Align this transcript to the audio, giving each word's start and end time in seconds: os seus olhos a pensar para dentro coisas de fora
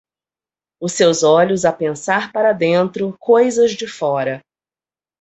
os 0.81 0.93
seus 0.93 1.21
olhos 1.21 1.63
a 1.63 1.71
pensar 1.71 2.31
para 2.31 2.53
dentro 2.53 3.15
coisas 3.19 3.71
de 3.73 3.85
fora 3.87 4.41